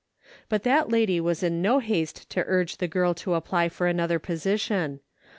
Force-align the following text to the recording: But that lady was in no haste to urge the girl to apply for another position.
But 0.49 0.63
that 0.63 0.89
lady 0.89 1.21
was 1.21 1.43
in 1.43 1.61
no 1.61 1.77
haste 1.77 2.27
to 2.31 2.43
urge 2.47 2.77
the 2.77 2.87
girl 2.87 3.13
to 3.13 3.35
apply 3.35 3.69
for 3.69 3.85
another 3.85 4.17
position. 4.17 4.99